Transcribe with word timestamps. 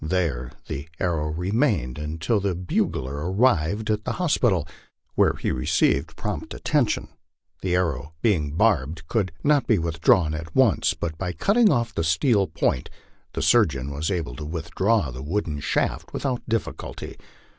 There 0.03 0.51
the 0.67 0.89
arrow 0.99 1.27
remained 1.29 1.99
until 1.99 2.39
the 2.39 2.55
bugler 2.55 3.31
arrived 3.31 3.91
at 3.91 4.03
the 4.03 4.13
hospital, 4.13 4.67
when 5.13 5.37
he 5.39 5.51
received 5.51 6.15
prompt 6.15 6.55
attention. 6.55 7.09
The 7.61 7.75
arrow 7.75 8.15
being 8.23 8.53
barbed 8.57 9.07
could 9.07 9.31
not 9.43 9.67
be 9.67 9.77
withdrawn 9.77 10.33
at 10.33 10.55
once, 10.55 10.95
but 10.95 11.19
by 11.19 11.33
cutting 11.33 11.71
off 11.71 11.93
the 11.93 12.03
steel 12.03 12.47
point 12.47 12.89
the 13.33 13.43
surgeon 13.43 13.91
was 13.93 14.09
able 14.09 14.35
to 14.37 14.43
withdraw 14.43 15.11
the 15.11 15.21
wooden 15.21 15.59
shaft 15.59 16.13
without 16.13 16.41
difficulty. 16.49 17.15